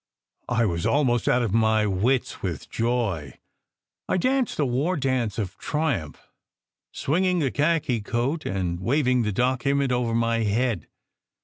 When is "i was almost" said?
0.49-1.27